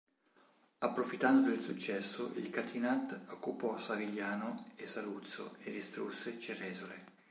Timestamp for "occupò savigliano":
3.33-4.71